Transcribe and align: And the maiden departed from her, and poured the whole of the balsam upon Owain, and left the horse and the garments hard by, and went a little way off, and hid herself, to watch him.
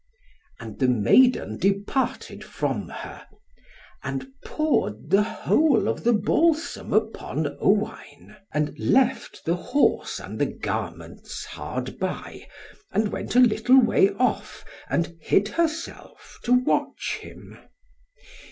And 0.59 0.79
the 0.79 0.87
maiden 0.87 1.59
departed 1.59 2.43
from 2.43 2.89
her, 2.89 3.27
and 4.01 4.29
poured 4.43 5.11
the 5.11 5.21
whole 5.21 5.87
of 5.87 6.03
the 6.03 6.11
balsam 6.13 6.91
upon 6.91 7.55
Owain, 7.61 8.35
and 8.51 8.73
left 8.79 9.45
the 9.45 9.53
horse 9.53 10.19
and 10.19 10.39
the 10.41 10.47
garments 10.47 11.45
hard 11.45 11.99
by, 11.99 12.47
and 12.91 13.09
went 13.09 13.35
a 13.35 13.39
little 13.39 13.79
way 13.79 14.09
off, 14.13 14.65
and 14.89 15.15
hid 15.21 15.49
herself, 15.49 16.39
to 16.45 16.53
watch 16.53 17.19
him. 17.21 17.59